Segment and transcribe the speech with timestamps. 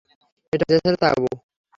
[0.53, 1.29] এটা জেসের তাবু।